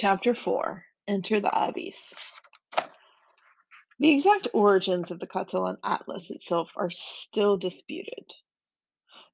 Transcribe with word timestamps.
Chapter 0.00 0.34
4 0.34 0.82
Enter 1.08 1.40
the 1.40 1.50
Aviz. 1.50 2.14
The 3.98 4.12
exact 4.14 4.48
origins 4.54 5.10
of 5.10 5.20
the 5.20 5.26
Catalan 5.26 5.76
Atlas 5.84 6.30
itself 6.30 6.72
are 6.74 6.88
still 6.88 7.58
disputed. 7.58 8.32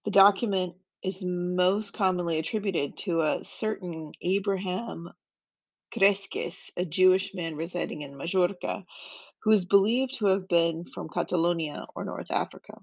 The 0.05 0.11
document 0.11 0.75
is 1.05 1.23
most 1.23 1.93
commonly 1.93 2.41
attributed 2.41 2.99
to 3.05 3.23
a 3.23 3.45
certain 3.45 4.11
Abraham 4.21 5.13
Cresques, 5.95 6.73
a 6.77 6.85
Jewish 6.85 7.33
man 7.33 7.55
residing 7.55 8.03
in 8.03 8.17
Majorca, 8.17 8.85
who 9.45 9.53
is 9.53 9.65
believed 9.65 10.17
to 10.17 10.27
have 10.27 10.49
been 10.49 10.85
from 10.85 11.09
Catalonia 11.09 11.85
or 11.95 12.05
North 12.05 12.33
Africa. 12.33 12.75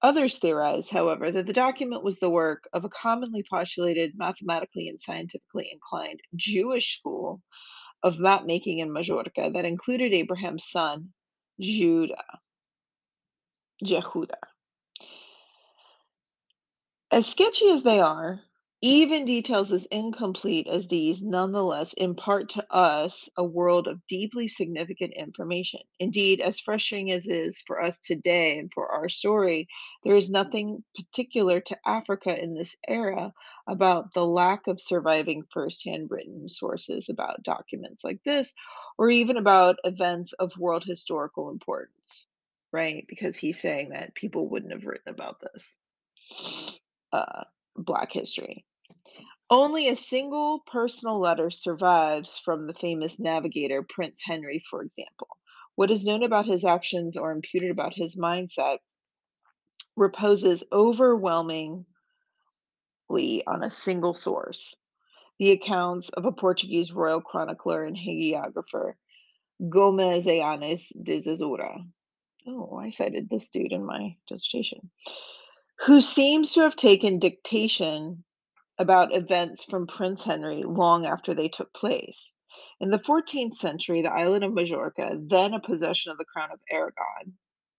Others 0.00 0.38
theorize, 0.38 0.88
however, 0.90 1.30
that 1.32 1.46
the 1.46 1.52
document 1.52 2.04
was 2.04 2.18
the 2.18 2.30
work 2.30 2.68
of 2.72 2.84
a 2.84 2.88
commonly 2.88 3.42
postulated, 3.42 4.16
mathematically 4.16 4.88
and 4.88 4.98
scientifically 4.98 5.70
inclined 5.72 6.20
Jewish 6.36 6.98
school 6.98 7.42
of 8.04 8.20
map 8.20 8.44
making 8.44 8.78
in 8.78 8.92
Majorca 8.92 9.50
that 9.52 9.64
included 9.64 10.12
Abraham's 10.12 10.68
son, 10.68 11.12
Judah. 11.60 12.38
Jehuda. 13.84 14.38
As 17.10 17.26
sketchy 17.26 17.68
as 17.70 17.82
they 17.82 18.00
are, 18.00 18.40
even 18.80 19.24
details 19.24 19.72
as 19.72 19.86
incomplete 19.86 20.68
as 20.68 20.86
these 20.86 21.20
nonetheless 21.20 21.94
impart 21.94 22.50
to 22.50 22.64
us 22.72 23.28
a 23.36 23.42
world 23.42 23.88
of 23.88 24.06
deeply 24.06 24.46
significant 24.46 25.14
information. 25.14 25.80
Indeed, 25.98 26.40
as 26.40 26.60
frustrating 26.60 27.10
as 27.10 27.26
is 27.26 27.60
for 27.66 27.82
us 27.82 27.98
today 27.98 28.56
and 28.56 28.70
for 28.72 28.88
our 28.92 29.08
story, 29.08 29.66
there 30.04 30.14
is 30.14 30.30
nothing 30.30 30.84
particular 30.96 31.60
to 31.62 31.78
Africa 31.84 32.40
in 32.40 32.54
this 32.54 32.76
era 32.86 33.32
about 33.66 34.14
the 34.14 34.24
lack 34.24 34.68
of 34.68 34.80
surviving 34.80 35.42
firsthand 35.52 36.08
written 36.10 36.48
sources 36.48 37.08
about 37.08 37.42
documents 37.42 38.04
like 38.04 38.22
this, 38.24 38.54
or 38.96 39.10
even 39.10 39.38
about 39.38 39.76
events 39.82 40.34
of 40.34 40.56
world 40.56 40.84
historical 40.84 41.50
importance, 41.50 42.28
right? 42.72 43.04
Because 43.08 43.36
he's 43.36 43.60
saying 43.60 43.88
that 43.88 44.14
people 44.14 44.48
wouldn't 44.48 44.72
have 44.72 44.84
written 44.84 45.12
about 45.12 45.40
this. 45.40 45.76
Uh, 47.12 47.42
Black 47.76 48.12
history. 48.12 48.64
Only 49.50 49.88
a 49.88 49.96
single 49.96 50.60
personal 50.60 51.18
letter 51.18 51.50
survives 51.50 52.38
from 52.38 52.64
the 52.64 52.74
famous 52.74 53.18
navigator 53.18 53.82
Prince 53.82 54.22
Henry, 54.22 54.58
for 54.70 54.82
example. 54.82 55.28
What 55.74 55.90
is 55.90 56.04
known 56.04 56.22
about 56.22 56.46
his 56.46 56.64
actions 56.64 57.16
or 57.16 57.30
imputed 57.30 57.70
about 57.70 57.94
his 57.94 58.16
mindset 58.16 58.78
reposes 59.96 60.64
overwhelmingly 60.70 61.86
on 63.46 63.62
a 63.62 63.70
single 63.70 64.14
source 64.14 64.74
the 65.38 65.52
accounts 65.52 66.08
of 66.10 66.24
a 66.24 66.32
Portuguese 66.32 66.92
royal 66.92 67.20
chronicler 67.20 67.84
and 67.84 67.96
hagiographer, 67.96 68.94
Gomes 69.68 70.26
Eanes 70.26 70.88
de 71.02 71.20
Zurara. 71.20 71.86
Oh, 72.46 72.76
I 72.76 72.90
cited 72.90 73.28
this 73.30 73.48
dude 73.48 73.72
in 73.72 73.84
my 73.84 74.16
dissertation, 74.28 74.90
who 75.86 76.00
seems 76.00 76.52
to 76.52 76.60
have 76.60 76.76
taken 76.76 77.18
dictation 77.18 78.24
about 78.78 79.14
events 79.14 79.64
from 79.64 79.86
Prince 79.86 80.24
Henry 80.24 80.62
long 80.62 81.06
after 81.06 81.34
they 81.34 81.48
took 81.48 81.72
place. 81.72 82.30
In 82.80 82.90
the 82.90 82.98
14th 82.98 83.54
century, 83.54 84.02
the 84.02 84.12
island 84.12 84.44
of 84.44 84.52
Majorca, 84.52 85.18
then 85.20 85.54
a 85.54 85.60
possession 85.60 86.12
of 86.12 86.18
the 86.18 86.24
crown 86.24 86.50
of 86.52 86.60
Aragon, 86.70 87.34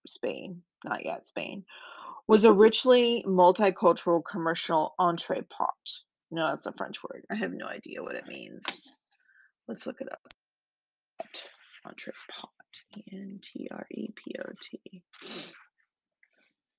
Spain, 0.07 0.61
not 0.83 1.05
yet 1.05 1.27
Spain, 1.27 1.63
was 2.27 2.43
a 2.43 2.53
richly 2.53 3.23
multicultural 3.27 4.21
commercial 4.23 4.93
entrepot. 4.99 5.69
No, 6.31 6.47
that's 6.47 6.67
a 6.67 6.73
French 6.73 7.01
word. 7.03 7.25
I 7.31 7.35
have 7.35 7.51
no 7.51 7.65
idea 7.65 8.03
what 8.03 8.15
it 8.15 8.27
means. 8.27 8.63
Let's 9.67 9.85
look 9.85 10.01
it 10.01 10.11
up. 10.11 10.21
Entrepot. 11.85 12.49
E 12.97 13.03
N 13.11 13.39
T 13.41 13.67
R 13.71 13.87
E 13.91 14.09
P 14.15 14.35
O 14.39 14.43
T. 14.61 15.01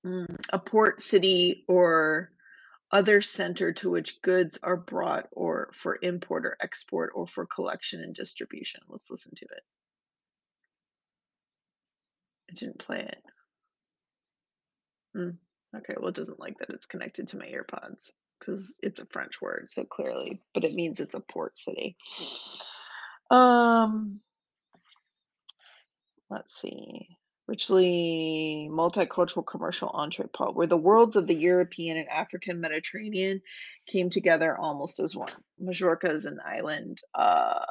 Mm, 0.05 0.37
a 0.51 0.59
port 0.59 1.01
city 1.01 1.63
or 1.67 2.31
other 2.91 3.21
center 3.21 3.71
to 3.73 3.89
which 3.89 4.21
goods 4.21 4.59
are 4.63 4.77
brought 4.77 5.27
or 5.31 5.71
for 5.73 5.97
import 6.01 6.45
or 6.45 6.57
export 6.61 7.11
or 7.15 7.27
for 7.27 7.45
collection 7.45 8.01
and 8.01 8.13
distribution. 8.13 8.81
Let's 8.89 9.09
listen 9.09 9.31
to 9.37 9.45
it. 9.45 9.63
I 12.49 12.53
didn't 12.55 12.79
play 12.79 12.99
it. 12.99 13.23
Mm, 15.15 15.37
okay, 15.77 15.93
well, 15.97 16.09
it 16.09 16.15
doesn't 16.15 16.39
like 16.39 16.57
that 16.59 16.69
it's 16.69 16.85
connected 16.85 17.29
to 17.29 17.37
my 17.37 17.45
earpods 17.45 18.11
because 18.39 18.75
it's 18.81 18.99
a 18.99 19.05
French 19.05 19.41
word, 19.41 19.69
so 19.69 19.83
clearly, 19.83 20.41
but 20.53 20.63
it 20.63 20.73
means 20.73 20.99
it's 20.99 21.15
a 21.15 21.19
port 21.19 21.57
city. 21.57 21.95
Um, 23.29 24.19
let's 26.29 26.59
see 26.59 27.17
richly 27.47 28.69
multicultural 28.71 29.45
commercial 29.45 29.89
entrepot, 29.89 30.55
where 30.55 30.67
the 30.67 30.77
worlds 30.77 31.15
of 31.15 31.27
the 31.27 31.35
European 31.35 31.97
and 31.97 32.07
African 32.09 32.61
Mediterranean 32.61 33.41
came 33.87 34.09
together 34.09 34.57
almost 34.57 34.99
as 34.99 35.15
one. 35.15 35.31
Majorca 35.59 36.11
is 36.11 36.25
an 36.25 36.39
island 36.45 36.99
uh, 37.13 37.65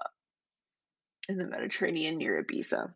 in 1.29 1.39
the 1.39 1.47
Mediterranean 1.47 2.19
near 2.19 2.43
Ibiza. 2.43 2.93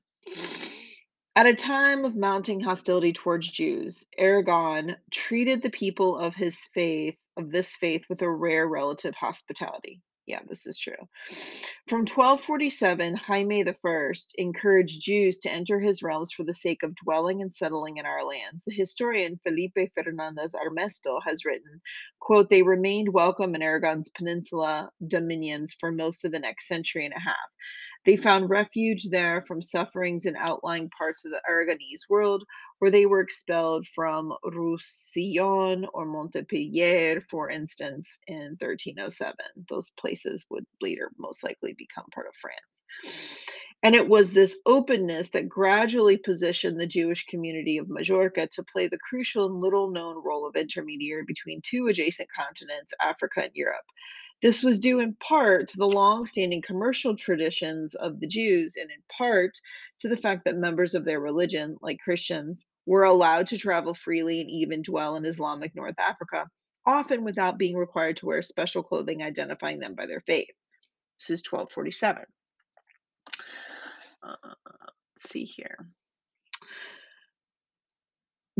At 1.36 1.46
a 1.46 1.54
time 1.54 2.04
of 2.04 2.14
mounting 2.14 2.60
hostility 2.60 3.12
towards 3.12 3.50
Jews, 3.50 4.04
Aragon 4.16 4.96
treated 5.10 5.62
the 5.62 5.70
people 5.70 6.16
of 6.16 6.34
his 6.34 6.56
faith, 6.74 7.16
of 7.36 7.50
this 7.50 7.74
faith, 7.74 8.04
with 8.08 8.22
a 8.22 8.30
rare 8.30 8.68
relative 8.68 9.14
hospitality. 9.14 10.00
Yeah, 10.26 10.40
this 10.48 10.66
is 10.66 10.78
true. 10.78 10.94
From 11.86 12.06
1247, 12.06 13.14
Jaime 13.14 13.62
I 13.62 14.12
encouraged 14.36 15.02
Jews 15.02 15.38
to 15.38 15.52
enter 15.52 15.78
his 15.78 16.02
realms 16.02 16.32
for 16.32 16.44
the 16.44 16.54
sake 16.54 16.82
of 16.82 16.94
dwelling 16.94 17.42
and 17.42 17.52
settling 17.52 17.98
in 17.98 18.06
our 18.06 18.24
lands. 18.24 18.64
The 18.66 18.74
historian 18.74 19.38
Felipe 19.42 19.76
Fernandez 19.94 20.54
Armesto 20.54 21.20
has 21.26 21.44
written, 21.44 21.82
quote, 22.20 22.48
they 22.48 22.62
remained 22.62 23.12
welcome 23.12 23.54
in 23.54 23.60
Aragon's 23.60 24.08
peninsula 24.08 24.90
dominions 25.06 25.76
for 25.78 25.92
most 25.92 26.24
of 26.24 26.32
the 26.32 26.38
next 26.38 26.68
century 26.68 27.04
and 27.04 27.14
a 27.14 27.20
half. 27.20 27.36
They 28.04 28.16
found 28.16 28.50
refuge 28.50 29.08
there 29.10 29.42
from 29.46 29.62
sufferings 29.62 30.26
in 30.26 30.36
outlying 30.36 30.90
parts 30.90 31.24
of 31.24 31.30
the 31.30 31.40
Aragonese 31.48 32.08
world, 32.08 32.44
where 32.78 32.90
they 32.90 33.06
were 33.06 33.20
expelled 33.20 33.86
from 33.86 34.34
Roussillon 34.44 35.86
or 35.94 36.04
Montpellier, 36.04 37.20
for 37.22 37.48
instance, 37.50 38.18
in 38.26 38.56
1307. 38.60 39.34
Those 39.68 39.90
places 39.90 40.44
would 40.50 40.66
later 40.82 41.10
most 41.18 41.42
likely 41.42 41.74
become 41.78 42.04
part 42.12 42.26
of 42.26 42.34
France. 42.36 42.82
And 43.82 43.94
it 43.94 44.08
was 44.08 44.30
this 44.30 44.56
openness 44.64 45.28
that 45.30 45.46
gradually 45.46 46.16
positioned 46.16 46.80
the 46.80 46.86
Jewish 46.86 47.26
community 47.26 47.76
of 47.76 47.90
Majorca 47.90 48.46
to 48.46 48.62
play 48.62 48.88
the 48.88 48.98
crucial 48.98 49.44
and 49.44 49.60
little 49.60 49.90
known 49.90 50.22
role 50.24 50.46
of 50.46 50.56
intermediary 50.56 51.24
between 51.26 51.60
two 51.62 51.88
adjacent 51.88 52.30
continents, 52.32 52.94
Africa 53.02 53.42
and 53.42 53.50
Europe. 53.52 53.84
This 54.44 54.62
was 54.62 54.78
due 54.78 55.00
in 55.00 55.14
part 55.14 55.68
to 55.68 55.78
the 55.78 55.88
long-standing 55.88 56.60
commercial 56.60 57.16
traditions 57.16 57.94
of 57.94 58.20
the 58.20 58.26
Jews 58.26 58.74
and 58.78 58.90
in 58.90 59.02
part 59.10 59.58
to 60.00 60.08
the 60.10 60.18
fact 60.18 60.44
that 60.44 60.58
members 60.58 60.94
of 60.94 61.06
their 61.06 61.18
religion, 61.18 61.78
like 61.80 61.98
Christians, 61.98 62.66
were 62.84 63.04
allowed 63.04 63.46
to 63.46 63.56
travel 63.56 63.94
freely 63.94 64.42
and 64.42 64.50
even 64.50 64.82
dwell 64.82 65.16
in 65.16 65.24
Islamic 65.24 65.74
North 65.74 65.98
Africa, 65.98 66.44
often 66.84 67.24
without 67.24 67.56
being 67.56 67.74
required 67.74 68.18
to 68.18 68.26
wear 68.26 68.42
special 68.42 68.82
clothing 68.82 69.22
identifying 69.22 69.78
them 69.78 69.94
by 69.94 70.04
their 70.04 70.20
faith. 70.20 70.52
This 71.18 71.40
is 71.40 71.46
1247. 71.50 72.24
Uh, 74.22 74.36
let's 74.44 75.30
see 75.30 75.44
here. 75.44 75.88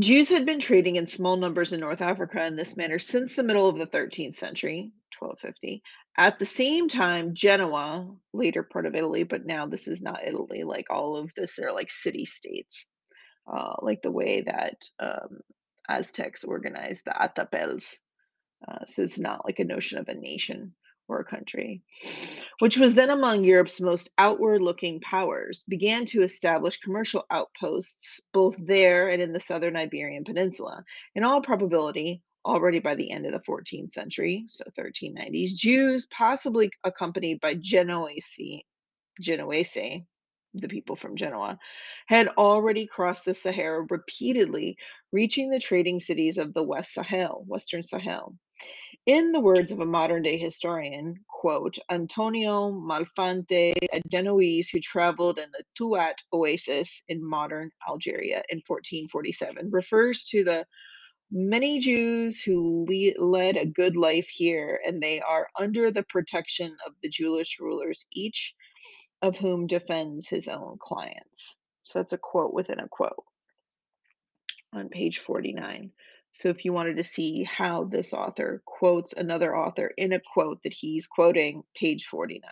Jews 0.01 0.31
had 0.31 0.47
been 0.47 0.61
trading 0.61 0.97
in 0.97 1.07
small 1.07 1.37
numbers 1.37 1.75
in 1.75 1.81
North 1.81 2.01
Africa 2.01 2.47
in 2.47 2.57
this 2.57 2.75
manner 2.75 2.99
since 2.99 3.37
the 3.37 3.43
middle 3.43 3.69
of 3.69 3.79
the 3.79 3.87
13th 3.87 4.35
century, 4.35 4.91
1250. 5.19 5.83
At 6.17 6.39
the 6.39 6.47
same 6.47 6.89
time, 6.89 7.35
Genoa, 7.35 8.09
later 8.33 8.63
part 8.63 8.87
of 8.87 8.95
Italy, 8.95 9.25
but 9.25 9.47
now 9.47 9.67
this 9.67 9.89
is 9.89 10.01
not 10.01 10.27
Italy, 10.27 10.63
like 10.65 10.87
all 10.91 11.17
of 11.17 11.33
this 11.35 11.57
they're 11.57 11.73
like 11.73 11.91
city 11.91 12.25
states, 12.25 12.87
uh, 13.53 13.75
like 13.83 14.03
the 14.03 14.13
way 14.13 14.43
that 14.43 14.83
um, 15.01 15.41
Aztecs 15.89 16.45
organized 16.45 17.03
the 17.05 17.13
altepetls. 17.13 17.95
Uh, 18.67 18.85
so 18.87 19.03
it's 19.03 19.19
not 19.19 19.45
like 19.45 19.59
a 19.59 19.65
notion 19.65 19.99
of 19.99 20.09
a 20.09 20.15
nation 20.15 20.75
or 21.09 21.21
a 21.21 21.25
country, 21.25 21.83
which 22.61 22.79
was 22.79 22.95
then 22.95 23.11
among 23.11 23.45
Europe's 23.45 23.81
most 23.81 24.09
outward 24.17 24.63
looking 24.63 25.01
powers, 25.01 25.65
began 25.69 26.07
to 26.07 26.23
establish 26.23 26.79
commercial 26.79 27.25
outposts 27.31 28.21
both 28.33 28.57
there 28.59 29.09
and 29.09 29.21
in 29.21 29.33
the 29.33 29.41
southern 29.41 29.77
Iberian 29.77 30.25
Peninsula. 30.25 30.83
In 31.15 31.25
all 31.25 31.43
probability, 31.43 32.23
already 32.45 32.79
by 32.79 32.95
the 32.95 33.11
end 33.11 33.27
of 33.27 33.33
the 33.33 33.41
14th 33.41 33.93
century, 33.93 34.47
so 34.49 34.65
1390s, 34.79 35.55
Jews, 35.55 36.07
possibly 36.11 36.71
accompanied 36.85 37.41
by 37.41 37.55
Genoese, 37.55 38.63
Genoese, 39.21 40.05
the 40.55 40.69
people 40.69 40.97
from 40.97 41.17
Genoa, 41.17 41.59
had 42.07 42.29
already 42.39 42.87
crossed 42.87 43.25
the 43.25 43.35
Sahara 43.35 43.87
repeatedly, 43.91 44.77
reaching 45.13 45.51
the 45.51 45.59
trading 45.59 45.99
cities 45.99 46.39
of 46.39 46.55
the 46.55 46.63
West 46.63 46.95
Sahel, 46.95 47.45
Western 47.47 47.83
Sahel. 47.83 48.37
In 49.07 49.33
the 49.33 49.41
words 49.41 49.71
of 49.71 49.81
a 49.81 49.87
modern 49.87 50.23
day 50.23 50.39
historian, 50.39 51.17
quote, 51.29 51.77
Antonio 51.91 52.71
Malfante, 52.71 53.75
a 53.93 54.01
Genoese 54.09 54.71
who 54.71 54.81
traveled 54.81 55.39
in 55.39 55.51
the 55.53 55.65
Tuat 55.79 56.15
Oasis 56.33 57.03
in 57.09 57.23
modern 57.23 57.71
Algeria 57.87 58.43
in 58.49 58.63
1447, 58.67 59.71
refers 59.71 60.25
to 60.27 60.43
the 60.43 60.65
many 61.35 61.81
Jews 61.81 62.43
who 62.43 62.87
le- 62.89 63.25
led 63.25 63.59
a 63.59 63.67
good 63.67 63.97
life 63.97 64.29
here, 64.29 64.81
and 64.87 65.03
they 65.03 65.21
are 65.23 65.49
under 65.61 65.93
the 65.93 66.05
protection 66.05 66.77
of 66.87 66.95
the 67.03 67.11
Jewish 67.11 67.59
rulers, 67.61 68.07
each 68.13 68.55
of 69.23 69.39
whom 69.39 69.67
defends 69.67 70.29
his 70.29 70.49
own 70.49 70.79
clients. 70.81 71.59
So 71.85 71.99
that's 72.01 72.15
a 72.15 72.19
quote 72.19 72.55
within 72.55 72.81
a 72.81 72.89
quote 72.89 73.25
on 74.75 74.91
page 74.91 75.19
49. 75.21 75.93
So 76.33 76.51
if 76.51 76.65
you 76.65 76.73
wanted 76.73 76.99
to 76.99 77.05
see 77.05 77.45
how 77.45 77.85
this 77.85 78.15
author 78.15 78.63
quotes 78.67 79.15
another 79.15 79.57
author 79.57 79.93
in 79.99 80.13
a 80.15 80.21
quote 80.21 80.61
that 80.65 80.75
he's 80.75 81.07
quoting, 81.09 81.65
page 81.77 82.07
49. 82.07 82.51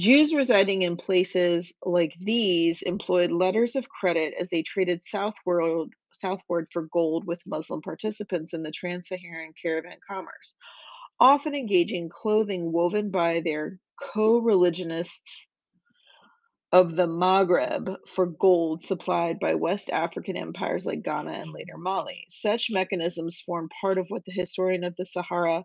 Jews 0.00 0.34
residing 0.34 0.82
in 0.82 0.96
places 0.96 1.72
like 1.84 2.14
these 2.20 2.82
employed 2.82 3.32
letters 3.32 3.76
of 3.76 3.88
credit 3.88 4.34
as 4.40 4.50
they 4.50 4.62
traded 4.62 5.04
southward, 5.04 5.90
southward 6.12 6.68
for 6.72 6.82
gold 6.92 7.26
with 7.26 7.40
Muslim 7.46 7.82
participants 7.82 8.54
in 8.54 8.62
the 8.62 8.70
trans 8.70 9.08
Saharan 9.08 9.52
caravan 9.60 9.98
commerce, 10.08 10.56
often 11.20 11.54
engaging 11.54 12.08
clothing 12.08 12.72
woven 12.72 13.10
by 13.10 13.40
their 13.40 13.78
co 14.00 14.38
religionists 14.38 15.48
of 16.70 16.96
the 16.96 17.06
Maghreb 17.06 17.96
for 18.06 18.26
gold 18.26 18.82
supplied 18.82 19.38
by 19.40 19.54
West 19.54 19.88
African 19.90 20.36
empires 20.36 20.84
like 20.84 21.02
Ghana 21.02 21.32
and 21.32 21.52
later 21.52 21.78
Mali. 21.78 22.26
Such 22.28 22.68
mechanisms 22.70 23.42
form 23.44 23.68
part 23.80 23.96
of 23.96 24.06
what 24.08 24.24
the 24.26 24.32
historian 24.32 24.84
of 24.84 24.94
the 24.96 25.06
Sahara, 25.06 25.64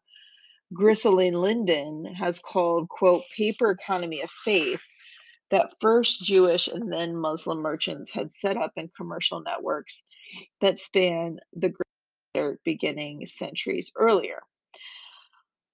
Ghislaine 0.78 1.34
Lydon, 1.34 2.06
has 2.18 2.40
called, 2.40 2.88
quote, 2.88 3.24
paper 3.36 3.72
economy 3.72 4.22
of 4.22 4.30
faith 4.45 4.81
that 5.54 5.80
first 5.80 6.24
Jewish 6.24 6.68
and 6.68 6.92
then 6.92 7.16
Muslim 7.16 7.60
merchants 7.60 8.12
had 8.12 8.34
set 8.34 8.58
up 8.58 8.72
in 8.76 8.90
commercial 8.98 9.44
networks 9.44 10.04
that 10.62 10.80
span 10.80 11.40
the 11.54 11.72
greater 12.34 12.60
beginning 12.66 13.28
centuries 13.28 13.92
earlier. 13.96 14.42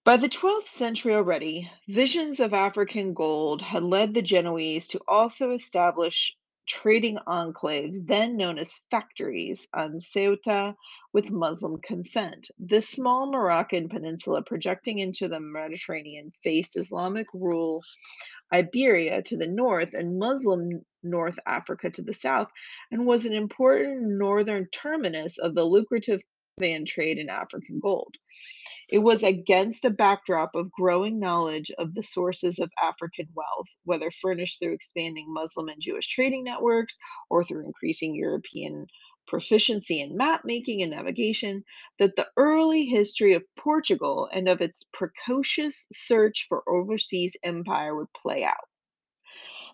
By 0.04 0.18
the 0.18 0.28
twelfth 0.28 0.68
century 0.68 1.16
already, 1.16 1.72
visions 1.88 2.42
of 2.42 2.54
African 2.54 3.14
gold 3.14 3.62
had 3.62 3.84
led 3.84 4.14
the 4.14 4.22
Genoese 4.22 4.86
to 4.90 5.00
also 5.08 5.52
establish 5.52 6.36
trading 6.70 7.18
enclaves, 7.28 8.06
then 8.06 8.38
known 8.38 8.60
as 8.60 8.80
factories, 8.92 9.68
on 9.74 10.00
Ceuta 10.00 10.76
with 11.12 11.32
Muslim 11.32 11.78
consent. 11.82 12.50
This 12.60 12.88
small 12.88 13.32
Moroccan 13.32 13.90
peninsula 13.90 14.44
projecting 14.44 15.00
into 15.00 15.28
the 15.28 15.40
Mediterranean 15.40 16.32
faced 16.44 16.78
Islamic 16.78 17.28
rule 17.34 17.84
Iberia 18.54 19.22
to 19.24 19.38
the 19.38 19.48
north 19.48 19.94
and 19.94 20.20
Muslim 20.20 20.86
North 21.04 21.40
Africa 21.46 21.90
to 21.90 22.02
the 22.02 22.14
south, 22.14 22.50
and 22.92 23.06
was 23.06 23.26
an 23.26 23.34
important 23.34 24.02
northern 24.04 24.68
terminus 24.72 25.38
of 25.38 25.56
the 25.56 25.64
lucrative 25.66 26.22
trade 26.86 27.18
in 27.18 27.30
African 27.30 27.80
gold. 27.80 28.16
It 28.92 29.00
was 29.00 29.22
against 29.22 29.86
a 29.86 29.92
backdrop 29.92 30.56
of 30.56 30.72
growing 30.72 31.20
knowledge 31.20 31.70
of 31.78 31.94
the 31.94 32.02
sources 32.02 32.58
of 32.58 32.72
African 32.82 33.28
wealth, 33.36 33.68
whether 33.84 34.10
furnished 34.10 34.60
through 34.60 34.74
expanding 34.74 35.32
Muslim 35.32 35.70
and 35.70 35.80
Jewish 35.80 36.08
trading 36.08 36.44
networks 36.44 36.98
or 37.30 37.44
through 37.44 37.66
increasing 37.66 38.16
European 38.16 38.88
proficiency 39.28 40.02
in 40.02 40.18
map 40.18 40.42
making 40.44 40.82
and 40.82 40.90
navigation, 40.90 41.64
that 42.00 42.16
the 42.16 42.28
early 42.36 42.86
history 42.86 43.34
of 43.36 43.44
Portugal 43.56 44.28
and 44.34 44.50
of 44.50 44.60
its 44.60 44.84
precocious 44.92 45.86
search 45.94 46.48
for 46.50 46.64
overseas 46.68 47.38
empire 47.44 47.96
would 47.96 48.12
play 48.14 48.44
out. 48.44 48.68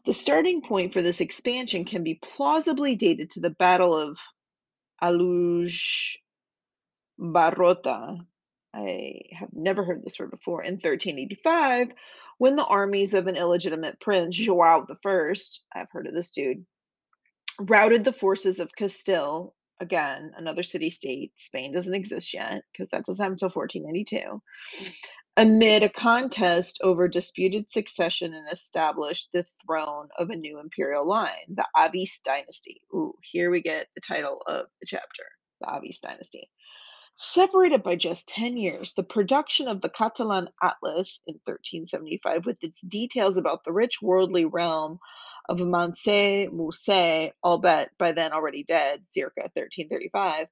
The 0.05 0.13
starting 0.13 0.61
point 0.61 0.91
for 0.91 1.01
this 1.01 1.21
expansion 1.21 1.85
can 1.85 2.03
be 2.03 2.19
plausibly 2.21 2.95
dated 2.95 3.29
to 3.31 3.39
the 3.39 3.49
Battle 3.49 3.97
of 3.97 4.17
Aluj 5.01 6.17
Barrota 7.17 8.25
I 8.75 9.21
have 9.31 9.49
never 9.53 9.83
heard 9.85 10.03
this 10.03 10.19
word 10.19 10.31
before, 10.31 10.61
in 10.61 10.73
1385, 10.73 11.89
when 12.37 12.57
the 12.57 12.65
armies 12.65 13.13
of 13.13 13.27
an 13.27 13.37
illegitimate 13.37 13.99
prince, 14.01 14.35
Joao 14.35 14.85
I, 15.05 15.33
I've 15.73 15.91
heard 15.91 16.07
of 16.07 16.13
this 16.13 16.31
dude, 16.31 16.65
routed 17.59 18.03
the 18.03 18.11
forces 18.11 18.59
of 18.59 18.75
Castile, 18.75 19.55
again, 19.79 20.31
another 20.37 20.63
city 20.63 20.89
state. 20.89 21.31
Spain 21.37 21.73
doesn't 21.73 21.93
exist 21.93 22.33
yet 22.33 22.63
because 22.71 22.89
that 22.89 23.05
doesn't 23.05 23.23
happen 23.23 23.33
until 23.33 23.49
1492, 23.49 24.41
mm. 24.83 24.93
amid 25.37 25.83
a 25.83 25.89
contest 25.89 26.79
over 26.83 27.07
disputed 27.07 27.69
succession 27.69 28.33
and 28.33 28.47
established 28.51 29.29
the 29.31 29.45
throne 29.65 30.09
of 30.17 30.29
a 30.29 30.35
new 30.35 30.59
imperial 30.59 31.07
line, 31.07 31.47
the 31.47 31.65
Aviz 31.77 32.21
dynasty. 32.25 32.81
Ooh, 32.93 33.13
here 33.21 33.49
we 33.49 33.61
get 33.61 33.87
the 33.95 34.01
title 34.01 34.41
of 34.47 34.65
the 34.81 34.87
chapter, 34.87 35.23
the 35.61 35.67
Aviz 35.67 36.01
dynasty. 36.01 36.49
Separated 37.17 37.81
by 37.81 37.95
just 37.95 38.27
10 38.27 38.57
years, 38.57 38.93
the 38.93 39.03
production 39.03 39.69
of 39.69 39.79
the 39.79 39.87
Catalan 39.87 40.49
Atlas 40.61 41.21
in 41.25 41.35
1375, 41.45 42.45
with 42.45 42.61
its 42.61 42.81
details 42.81 43.37
about 43.37 43.63
the 43.63 43.71
rich 43.71 44.01
worldly 44.01 44.43
realm 44.43 44.99
of 45.47 45.65
Mansa 45.65 46.49
Musa, 46.51 47.31
albeit 47.41 47.91
by 47.97 48.11
then 48.11 48.33
already 48.33 48.63
dead, 48.63 49.07
circa 49.07 49.43
1335, 49.53 50.47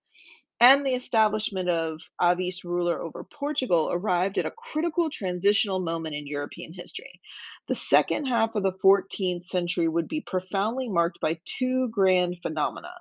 and 0.62 0.86
the 0.86 0.94
establishment 0.94 1.68
of 1.68 2.00
Aviz 2.22 2.64
ruler 2.64 3.02
over 3.02 3.26
Portugal 3.26 3.90
arrived 3.92 4.38
at 4.38 4.46
a 4.46 4.52
critical 4.52 5.10
transitional 5.10 5.82
moment 5.82 6.16
in 6.16 6.28
European 6.28 6.72
history. 6.72 7.20
The 7.68 7.76
second 7.76 8.28
half 8.28 8.56
of 8.56 8.64
the 8.64 8.72
14th 8.72 9.48
century 9.48 9.90
would 9.90 10.08
be 10.08 10.22
profoundly 10.22 10.88
marked 10.88 11.20
by 11.20 11.42
two 11.44 11.90
grand 11.90 12.38
phenomena 12.42 12.94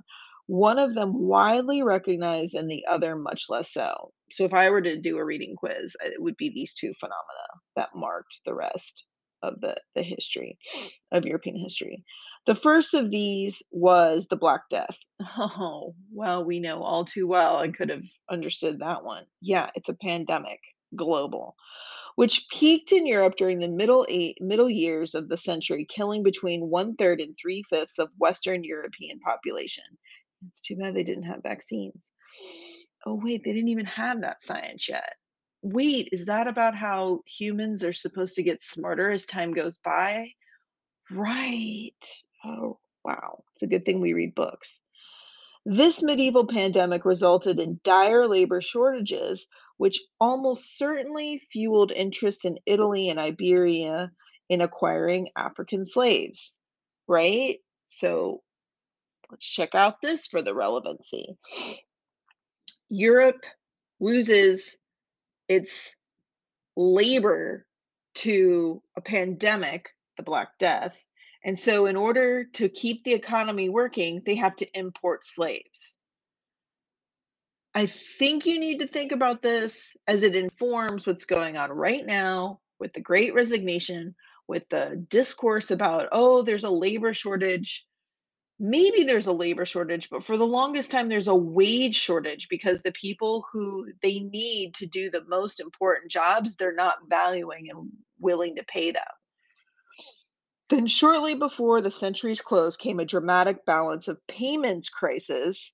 one 0.46 0.78
of 0.78 0.94
them 0.94 1.12
widely 1.14 1.82
recognized 1.82 2.54
and 2.54 2.70
the 2.70 2.84
other 2.90 3.16
much 3.16 3.44
less 3.48 3.72
so. 3.72 4.12
So 4.30 4.44
if 4.44 4.52
I 4.52 4.70
were 4.70 4.82
to 4.82 5.00
do 5.00 5.18
a 5.18 5.24
reading 5.24 5.54
quiz, 5.56 5.96
it 6.04 6.20
would 6.20 6.36
be 6.36 6.50
these 6.50 6.74
two 6.74 6.92
phenomena 6.98 7.48
that 7.76 7.94
marked 7.94 8.40
the 8.44 8.54
rest 8.54 9.04
of 9.42 9.60
the, 9.60 9.76
the 9.94 10.02
history 10.02 10.58
of 11.12 11.24
European 11.24 11.56
history. 11.56 12.04
The 12.44 12.54
first 12.56 12.92
of 12.94 13.10
these 13.10 13.62
was 13.70 14.26
the 14.26 14.36
Black 14.36 14.62
Death. 14.68 14.98
Oh, 15.38 15.94
well, 16.12 16.44
we 16.44 16.58
know 16.58 16.82
all 16.82 17.04
too 17.04 17.26
well. 17.26 17.56
I 17.56 17.68
could 17.68 17.88
have 17.88 18.02
understood 18.30 18.80
that 18.80 19.04
one. 19.04 19.24
Yeah, 19.40 19.70
it's 19.74 19.88
a 19.88 19.94
pandemic, 19.94 20.60
global, 20.96 21.54
which 22.16 22.46
peaked 22.50 22.92
in 22.92 23.06
Europe 23.06 23.36
during 23.36 23.60
the 23.60 23.68
middle 23.68 24.04
eight, 24.08 24.38
middle 24.40 24.68
years 24.68 25.14
of 25.14 25.28
the 25.28 25.38
century, 25.38 25.86
killing 25.88 26.22
between 26.22 26.68
one 26.68 26.96
third 26.96 27.20
and 27.20 27.36
three 27.40 27.62
fifths 27.62 27.98
of 27.98 28.10
Western 28.18 28.64
European 28.64 29.20
population. 29.20 29.84
It's 30.48 30.60
too 30.60 30.76
bad 30.76 30.94
they 30.94 31.04
didn't 31.04 31.24
have 31.24 31.42
vaccines. 31.42 32.10
Oh, 33.06 33.14
wait, 33.14 33.42
they 33.44 33.52
didn't 33.52 33.68
even 33.68 33.86
have 33.86 34.20
that 34.20 34.42
science 34.42 34.88
yet. 34.88 35.14
Wait, 35.62 36.08
is 36.12 36.26
that 36.26 36.48
about 36.48 36.74
how 36.74 37.20
humans 37.26 37.84
are 37.84 37.92
supposed 37.92 38.34
to 38.36 38.42
get 38.42 38.62
smarter 38.62 39.10
as 39.10 39.24
time 39.24 39.52
goes 39.52 39.78
by? 39.78 40.28
Right. 41.10 41.92
Oh, 42.44 42.78
wow. 43.04 43.44
It's 43.54 43.62
a 43.62 43.68
good 43.68 43.84
thing 43.84 44.00
we 44.00 44.12
read 44.12 44.34
books. 44.34 44.80
This 45.64 46.02
medieval 46.02 46.46
pandemic 46.46 47.04
resulted 47.04 47.60
in 47.60 47.80
dire 47.84 48.26
labor 48.26 48.60
shortages, 48.60 49.46
which 49.76 50.00
almost 50.20 50.76
certainly 50.76 51.40
fueled 51.52 51.92
interest 51.92 52.44
in 52.44 52.58
Italy 52.66 53.08
and 53.08 53.20
Iberia 53.20 54.10
in 54.48 54.60
acquiring 54.60 55.28
African 55.36 55.84
slaves, 55.84 56.52
right? 57.06 57.58
So 57.88 58.42
let's 59.32 59.46
check 59.46 59.74
out 59.74 60.02
this 60.02 60.26
for 60.26 60.42
the 60.42 60.54
relevancy. 60.54 61.36
Europe 62.90 63.44
loses 63.98 64.76
its 65.48 65.94
labor 66.76 67.66
to 68.14 68.82
a 68.96 69.00
pandemic, 69.00 69.88
the 70.18 70.22
Black 70.22 70.58
Death. 70.58 71.02
And 71.44 71.58
so, 71.58 71.86
in 71.86 71.96
order 71.96 72.44
to 72.44 72.68
keep 72.68 73.02
the 73.02 73.14
economy 73.14 73.68
working, 73.70 74.22
they 74.24 74.36
have 74.36 74.54
to 74.56 74.78
import 74.78 75.24
slaves. 75.24 75.96
I 77.74 77.86
think 77.86 78.44
you 78.44 78.60
need 78.60 78.80
to 78.80 78.86
think 78.86 79.12
about 79.12 79.40
this 79.40 79.96
as 80.06 80.22
it 80.22 80.36
informs 80.36 81.06
what's 81.06 81.24
going 81.24 81.56
on 81.56 81.72
right 81.72 82.04
now 82.04 82.60
with 82.78 82.92
the 82.92 83.00
great 83.00 83.32
resignation, 83.32 84.14
with 84.46 84.68
the 84.68 85.04
discourse 85.08 85.70
about, 85.70 86.10
oh, 86.12 86.42
there's 86.42 86.64
a 86.64 86.70
labor 86.70 87.14
shortage 87.14 87.86
maybe 88.62 89.02
there's 89.02 89.26
a 89.26 89.32
labor 89.32 89.64
shortage, 89.64 90.08
but 90.08 90.24
for 90.24 90.38
the 90.38 90.46
longest 90.46 90.92
time, 90.92 91.08
there's 91.08 91.26
a 91.26 91.34
wage 91.34 91.96
shortage 91.96 92.48
because 92.48 92.80
the 92.80 92.92
people 92.92 93.44
who 93.52 93.88
they 94.02 94.20
need 94.20 94.74
to 94.74 94.86
do 94.86 95.10
the 95.10 95.24
most 95.26 95.58
important 95.58 96.12
jobs, 96.12 96.54
they're 96.54 96.72
not 96.72 97.08
valuing 97.08 97.68
and 97.68 97.90
willing 98.20 98.54
to 98.56 98.62
pay 98.62 98.92
them. 98.92 99.02
Then, 100.68 100.86
shortly 100.86 101.34
before 101.34 101.80
the 101.80 101.90
century's 101.90 102.40
close, 102.40 102.76
came 102.76 103.00
a 103.00 103.04
dramatic 103.04 103.66
balance 103.66 104.06
of 104.06 104.24
payments 104.28 104.88
crisis 104.88 105.72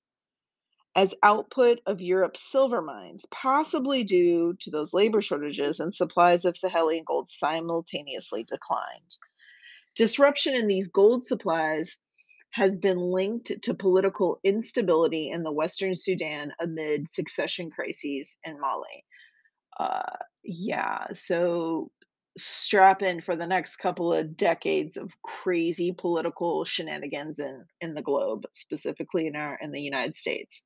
as 0.95 1.13
output 1.21 1.79
of 1.85 2.01
Europe's 2.01 2.51
silver 2.51 2.81
mines, 2.81 3.23
possibly 3.29 4.03
due 4.03 4.57
to 4.61 4.71
those 4.71 4.95
labor 4.95 5.21
shortages 5.21 5.79
and 5.79 5.93
supplies 5.93 6.43
of 6.43 6.55
Sahelian 6.55 7.05
gold 7.05 7.29
simultaneously 7.29 8.43
declined. 8.43 9.15
Disruption 9.95 10.55
in 10.55 10.65
these 10.65 10.87
gold 10.87 11.23
supplies 11.23 11.97
has 12.51 12.75
been 12.75 12.97
linked 12.97 13.51
to 13.61 13.73
political 13.73 14.39
instability 14.43 15.29
in 15.29 15.43
the 15.43 15.51
Western 15.51 15.95
Sudan 15.95 16.51
amid 16.59 17.09
succession 17.09 17.69
crises 17.69 18.37
in 18.43 18.59
Mali. 18.59 19.05
Uh, 19.79 20.17
yeah, 20.43 21.05
so 21.13 21.91
strap 22.37 23.01
in 23.01 23.21
for 23.21 23.35
the 23.35 23.47
next 23.47 23.77
couple 23.77 24.13
of 24.13 24.37
decades 24.37 24.97
of 24.97 25.11
crazy 25.23 25.91
political 25.91 26.63
shenanigans 26.63 27.39
in 27.39 27.65
in 27.81 27.93
the 27.93 28.01
globe, 28.01 28.45
specifically 28.53 29.27
in 29.27 29.35
our 29.35 29.57
in 29.61 29.71
the 29.71 29.81
United 29.81 30.15
States. 30.15 30.61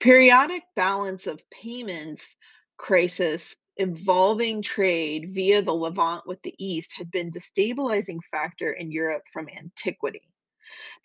Periodic 0.00 0.62
balance 0.76 1.26
of 1.26 1.42
payments 1.50 2.36
crisis 2.76 3.56
involving 3.78 4.60
trade 4.60 5.30
via 5.34 5.62
the 5.62 5.74
Levant 5.74 6.26
with 6.26 6.42
the 6.42 6.54
East 6.58 6.94
had 6.96 7.10
been 7.10 7.28
a 7.28 7.30
destabilizing 7.30 8.18
factor 8.30 8.72
in 8.72 8.90
Europe 8.90 9.22
from 9.32 9.48
antiquity. 9.48 10.28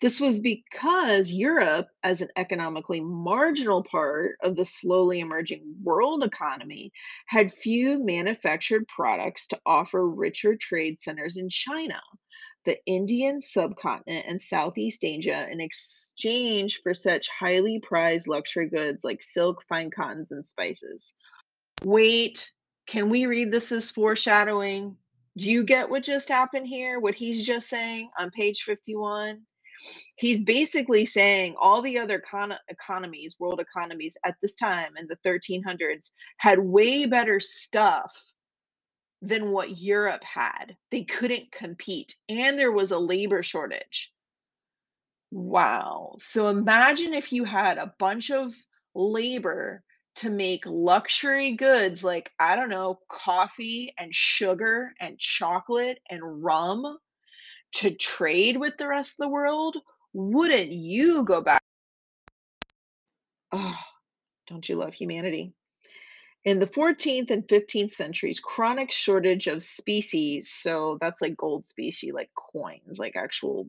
This 0.00 0.20
was 0.20 0.40
because 0.40 1.30
Europe, 1.30 1.88
as 2.02 2.20
an 2.20 2.28
economically 2.36 3.00
marginal 3.00 3.82
part 3.82 4.36
of 4.42 4.56
the 4.56 4.66
slowly 4.66 5.20
emerging 5.20 5.62
world 5.82 6.22
economy, 6.22 6.92
had 7.26 7.52
few 7.52 8.04
manufactured 8.04 8.86
products 8.88 9.46
to 9.48 9.60
offer 9.64 10.06
richer 10.06 10.56
trade 10.56 11.00
centers 11.00 11.36
in 11.36 11.48
China, 11.48 12.00
the 12.64 12.76
Indian 12.86 13.40
subcontinent, 13.40 14.26
and 14.28 14.40
Southeast 14.40 15.04
Asia 15.04 15.48
in 15.50 15.60
exchange 15.60 16.80
for 16.82 16.92
such 16.92 17.28
highly 17.28 17.78
prized 17.78 18.28
luxury 18.28 18.68
goods 18.68 19.04
like 19.04 19.22
silk, 19.22 19.62
fine 19.68 19.90
cottons, 19.90 20.32
and 20.32 20.44
spices. 20.44 21.14
Wait, 21.82 22.50
can 22.86 23.08
we 23.08 23.26
read 23.26 23.52
this 23.52 23.72
as 23.72 23.90
foreshadowing? 23.90 24.96
Do 25.36 25.50
you 25.50 25.64
get 25.64 25.90
what 25.90 26.04
just 26.04 26.28
happened 26.28 26.66
here? 26.66 27.00
What 27.00 27.14
he's 27.14 27.44
just 27.44 27.68
saying 27.68 28.10
on 28.18 28.30
page 28.30 28.62
51? 28.62 29.40
He's 30.16 30.42
basically 30.42 31.04
saying 31.06 31.56
all 31.60 31.82
the 31.82 31.98
other 31.98 32.20
econo 32.20 32.56
economies, 32.68 33.36
world 33.38 33.60
economies 33.60 34.16
at 34.24 34.36
this 34.40 34.54
time 34.54 34.92
in 34.96 35.08
the 35.08 35.16
1300s 35.28 36.10
had 36.36 36.58
way 36.58 37.06
better 37.06 37.40
stuff 37.40 38.14
than 39.20 39.50
what 39.50 39.78
Europe 39.78 40.22
had. 40.22 40.76
They 40.90 41.04
couldn't 41.04 41.50
compete, 41.50 42.14
and 42.28 42.58
there 42.58 42.72
was 42.72 42.92
a 42.92 42.98
labor 42.98 43.42
shortage. 43.42 44.12
Wow. 45.30 46.14
So 46.18 46.48
imagine 46.48 47.12
if 47.12 47.32
you 47.32 47.44
had 47.44 47.78
a 47.78 47.94
bunch 47.98 48.30
of 48.30 48.54
labor 48.94 49.82
to 50.16 50.30
make 50.30 50.64
luxury 50.66 51.52
goods 51.52 52.04
like, 52.04 52.32
I 52.38 52.56
don't 52.56 52.70
know, 52.70 53.00
coffee 53.08 53.92
and 53.98 54.14
sugar 54.14 54.92
and 55.00 55.18
chocolate 55.18 55.98
and 56.08 56.44
rum 56.44 56.98
to 57.74 57.90
trade 57.90 58.56
with 58.56 58.76
the 58.76 58.88
rest 58.88 59.12
of 59.12 59.24
the 59.24 59.28
world. 59.28 59.76
Wouldn't 60.12 60.70
you 60.70 61.24
go 61.24 61.40
back? 61.40 61.60
Oh, 63.50 63.78
don't 64.46 64.68
you 64.68 64.76
love 64.76 64.94
humanity? 64.94 65.52
In 66.44 66.60
the 66.60 66.66
14th 66.66 67.30
and 67.30 67.46
15th 67.48 67.92
centuries, 67.92 68.38
chronic 68.38 68.90
shortage 68.90 69.46
of 69.46 69.62
species, 69.62 70.50
so 70.52 70.98
that's 71.00 71.22
like 71.22 71.36
gold 71.36 71.64
specie, 71.64 72.12
like 72.12 72.30
coins, 72.34 72.98
like 72.98 73.16
actual 73.16 73.68